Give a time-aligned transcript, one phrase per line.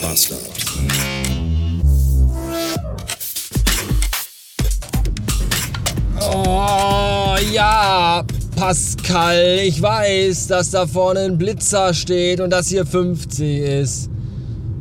[0.00, 0.40] Bastard.
[6.20, 8.24] Oh, ja,
[8.56, 14.10] Pascal, ich weiß, dass da vorne ein Blitzer steht und dass hier 50 ist.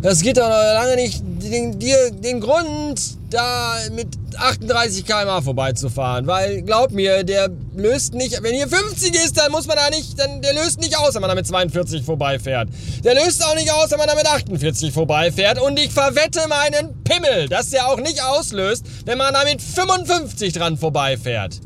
[0.02, 1.80] Das geht doch noch lange nicht den,
[2.22, 4.08] den Grund, da mit
[4.38, 6.28] 38 km/h vorbeizufahren.
[6.28, 10.20] Weil, glaub mir, der löst nicht, wenn hier 50 ist, dann muss man da nicht,
[10.20, 12.70] dann, der löst nicht aus, wenn man da mit 42 vorbeifährt.
[13.04, 15.62] Der löst auch nicht aus, wenn man da mit 48 vorbeifährt.
[15.62, 20.54] Und ich verwette meinen Pimmel, dass der auch nicht auslöst, wenn man da mit 55
[20.54, 21.60] dran vorbeifährt.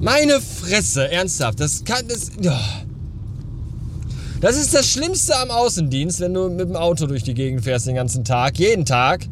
[0.00, 2.89] Meine Fresse, ernsthaft, das kann, das, oh.
[4.40, 7.86] Das ist das Schlimmste am Außendienst, wenn du mit dem Auto durch die Gegend fährst
[7.86, 9.26] den ganzen Tag, jeden Tag.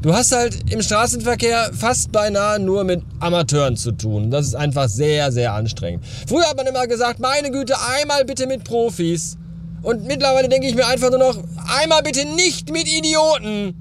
[0.00, 4.30] Du hast halt im Straßenverkehr fast beinahe nur mit Amateuren zu tun.
[4.30, 6.06] Das ist einfach sehr, sehr anstrengend.
[6.26, 9.36] Früher hat man immer gesagt, meine Güte, einmal bitte mit Profis.
[9.82, 11.38] Und mittlerweile denke ich mir einfach nur noch,
[11.82, 13.74] einmal bitte nicht mit Idioten.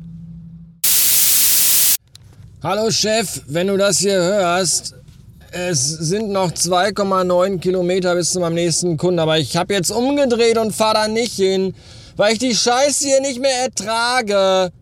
[2.62, 4.95] Hallo Chef, wenn du das hier hörst,
[5.56, 10.58] es sind noch 2,9 Kilometer bis zu meinem nächsten Kunden, aber ich habe jetzt umgedreht
[10.58, 11.74] und fahre da nicht hin,
[12.18, 14.74] weil ich die Scheiße hier nicht mehr ertrage.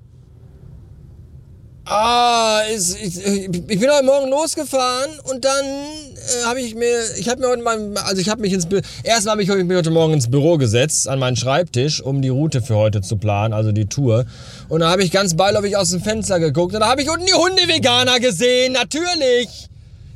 [1.85, 7.29] Ah, ist, ich, ich, bin heute Morgen losgefahren und dann äh, habe ich mir, ich
[7.29, 8.67] habe mir heute mal, also ich habe mich ins,
[9.03, 12.61] erstmal habe ich mich heute Morgen ins Büro gesetzt, an meinen Schreibtisch, um die Route
[12.61, 14.25] für heute zu planen, also die Tour.
[14.69, 17.27] Und da habe ich ganz beiläufig aus dem Fenster geguckt und da habe ich unten
[17.27, 19.69] die Hunde-Veganer gesehen, natürlich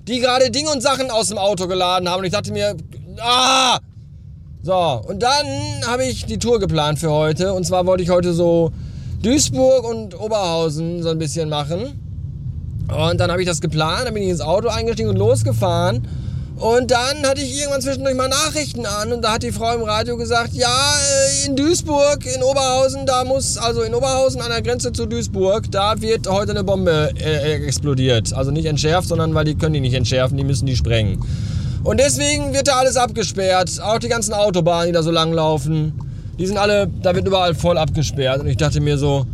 [0.08, 2.20] die gerade Ding und Sachen aus dem Auto geladen haben.
[2.20, 2.76] Und ich dachte mir,
[3.20, 3.80] ah!
[4.64, 5.46] So, und dann
[5.86, 7.54] habe ich die Tour geplant für heute.
[7.54, 8.72] Und zwar wollte ich heute so
[9.22, 12.02] Duisburg und Oberhausen so ein bisschen machen.
[12.90, 16.08] Und dann habe ich das geplant, dann bin ich ins Auto eingestiegen und losgefahren.
[16.60, 19.84] Und dann hatte ich irgendwann zwischendurch mal Nachrichten an und da hat die Frau im
[19.84, 24.64] Radio gesagt, ja, äh, in Duisburg, in Oberhausen, da muss, also in Oberhausen an der
[24.64, 28.34] Grenze zu Duisburg, da wird heute eine Bombe äh, äh, explodiert.
[28.34, 31.23] Also nicht entschärft, sondern weil die können die nicht entschärfen, die müssen die sprengen.
[31.84, 35.94] Und deswegen wird da alles abgesperrt, auch die ganzen Autobahnen, die da so lang laufen,
[36.40, 38.42] die sind alle, da wird überall voll abgesperrt.
[38.42, 39.28] Und ich dachte mir so,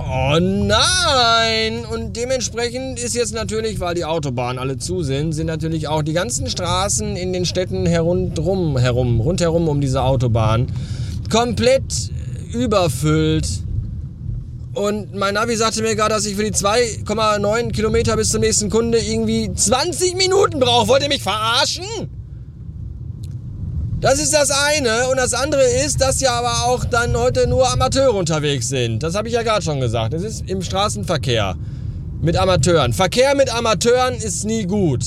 [0.00, 1.84] Oh nein!
[1.92, 6.12] Und dementsprechend ist jetzt natürlich, weil die Autobahnen alle zu sind, sind natürlich auch die
[6.12, 10.68] ganzen Straßen in den Städten herundrum, herum, rundherum um diese Autobahn
[11.30, 12.10] komplett
[12.52, 13.48] überfüllt.
[14.74, 18.70] Und mein Navi sagte mir gerade, dass ich für die 2,9 Kilometer bis zum nächsten
[18.70, 20.86] Kunde irgendwie 20 Minuten brauche.
[20.86, 21.84] Wollt ihr mich verarschen?
[24.00, 25.08] Das ist das eine.
[25.10, 29.02] Und das andere ist, dass ja aber auch dann heute nur Amateure unterwegs sind.
[29.02, 30.14] Das habe ich ja gerade schon gesagt.
[30.14, 31.56] Es ist im Straßenverkehr
[32.20, 32.92] mit Amateuren.
[32.92, 35.04] Verkehr mit Amateuren ist nie gut.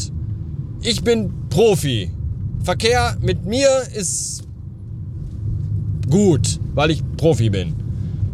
[0.82, 2.12] Ich bin Profi.
[2.64, 4.44] Verkehr mit mir ist
[6.10, 7.76] gut, weil ich Profi bin.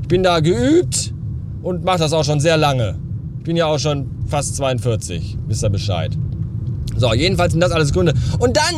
[0.02, 1.14] Ich bin da geübt
[1.62, 2.98] und mache das auch schon sehr lange.
[3.38, 5.38] Ich bin ja auch schon fast 42.
[5.48, 6.18] Wisst ihr Bescheid.
[6.98, 8.14] So, jedenfalls sind das alles Gründe.
[8.40, 8.76] Und dann,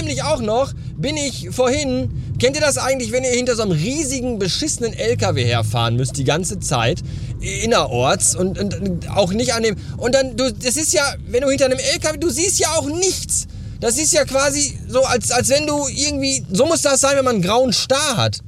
[0.00, 3.72] nämlich auch noch, bin ich vorhin, kennt ihr das eigentlich, wenn ihr hinter so einem
[3.72, 7.00] riesigen, beschissenen LKW herfahren müsst, die ganze Zeit,
[7.40, 11.50] innerorts und, und auch nicht an dem, und dann, du, das ist ja, wenn du
[11.50, 13.46] hinter einem LKW, du siehst ja auch nichts.
[13.80, 17.24] Das ist ja quasi so, als, als wenn du irgendwie, so muss das sein, wenn
[17.24, 18.40] man einen grauen Star hat.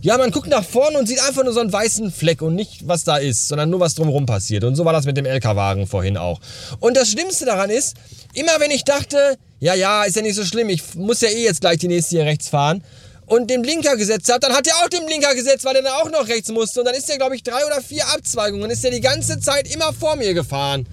[0.00, 2.86] Ja, man guckt nach vorne und sieht einfach nur so einen weißen Fleck und nicht,
[2.86, 4.64] was da ist, sondern nur, was drumherum passiert.
[4.64, 6.40] Und so war das mit dem LKW-Wagen vorhin auch.
[6.78, 7.96] Und das Schlimmste daran ist,
[8.32, 11.44] immer wenn ich dachte, ja, ja, ist ja nicht so schlimm, ich muss ja eh
[11.44, 12.82] jetzt gleich die nächste hier rechts fahren,
[13.28, 15.92] und den Blinker gesetzt hat, dann hat er auch den Blinker gesetzt, weil er dann
[15.92, 16.80] auch noch rechts musste.
[16.80, 19.72] Und dann ist er, glaube ich, drei oder vier Abzweigungen, ist er die ganze Zeit
[19.72, 20.88] immer vor mir gefahren.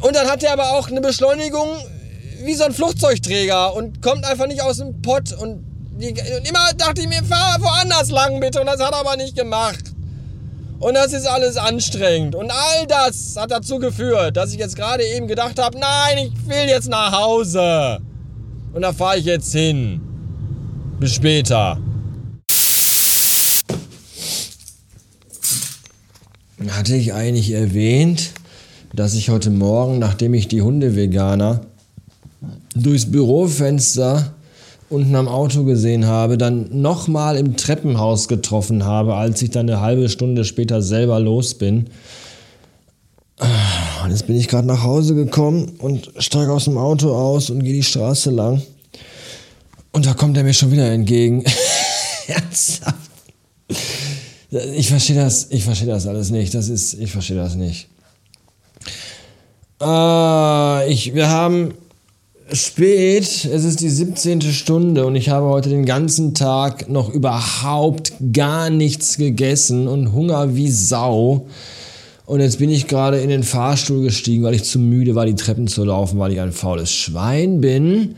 [0.00, 1.68] Und dann hat er aber auch eine Beschleunigung
[2.44, 5.66] wie so ein Flugzeugträger und kommt einfach nicht aus dem Pott und
[6.00, 8.60] die, und immer dachte ich mir, fahr woanders lang bitte.
[8.60, 9.89] Und das hat er aber nicht gemacht.
[10.80, 12.34] Und das ist alles anstrengend.
[12.34, 16.48] Und all das hat dazu geführt, dass ich jetzt gerade eben gedacht habe, nein, ich
[16.48, 17.98] will jetzt nach Hause.
[18.72, 20.00] Und da fahre ich jetzt hin.
[20.98, 21.78] Bis später.
[26.70, 28.30] Hatte ich eigentlich erwähnt,
[28.94, 31.60] dass ich heute Morgen, nachdem ich die Hunde-Veganer
[32.74, 34.32] durchs Bürofenster
[34.90, 39.80] unten am Auto gesehen habe, dann nochmal im Treppenhaus getroffen habe, als ich dann eine
[39.80, 41.86] halbe Stunde später selber los bin.
[44.04, 47.62] Und jetzt bin ich gerade nach Hause gekommen und steige aus dem Auto aus und
[47.62, 48.62] gehe die Straße lang.
[49.92, 51.44] Und da kommt er mir schon wieder entgegen.
[52.26, 53.10] Ernsthaft.
[54.50, 56.52] Ich verstehe das, ich verstehe das alles nicht.
[56.54, 57.88] Das ist, ich verstehe das nicht.
[59.80, 61.74] Äh, ich, wir haben
[62.52, 64.42] spät, es ist die 17.
[64.42, 70.54] Stunde und ich habe heute den ganzen Tag noch überhaupt gar nichts gegessen und Hunger
[70.56, 71.46] wie Sau.
[72.26, 75.34] Und jetzt bin ich gerade in den Fahrstuhl gestiegen, weil ich zu müde war, die
[75.34, 78.16] Treppen zu laufen, weil ich ein faules Schwein bin.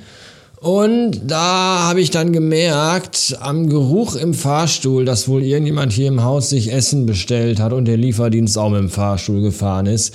[0.63, 6.23] Und da habe ich dann gemerkt, am Geruch im Fahrstuhl, dass wohl irgendjemand hier im
[6.23, 10.15] Haus sich Essen bestellt hat und der Lieferdienst auch mit dem Fahrstuhl gefahren ist.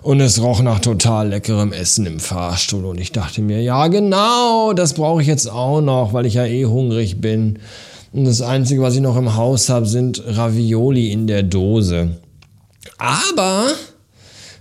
[0.00, 2.86] Und es roch nach total leckerem Essen im Fahrstuhl.
[2.86, 6.46] Und ich dachte mir, ja genau, das brauche ich jetzt auch noch, weil ich ja
[6.46, 7.58] eh hungrig bin.
[8.14, 12.16] Und das Einzige, was ich noch im Haus habe, sind Ravioli in der Dose.
[12.96, 13.66] Aber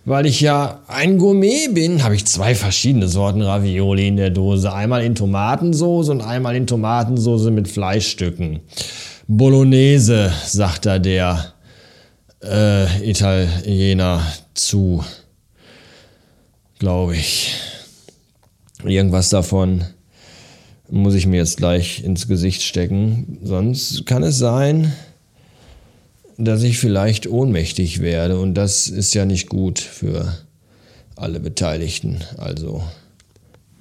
[0.06, 4.74] weil ich ja ein Gourmet bin, habe ich zwei verschiedene Sorten Ravioli in der Dose.
[4.74, 8.62] Einmal in Tomatensauce und einmal in Tomatensauce mit Fleischstücken.
[9.27, 11.53] Bolognese, sagt da der
[12.44, 15.03] äh, Italiener zu.
[16.80, 17.53] Glaube ich.
[18.83, 19.83] Irgendwas davon
[20.89, 23.38] muss ich mir jetzt gleich ins Gesicht stecken.
[23.44, 24.92] Sonst kann es sein,
[26.46, 30.38] dass ich vielleicht ohnmächtig werde und das ist ja nicht gut für
[31.16, 32.84] alle Beteiligten, also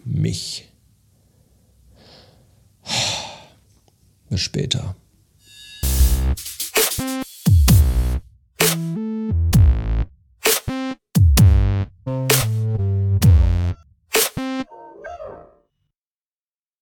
[0.04, 0.68] mich.
[4.28, 4.94] Bis später.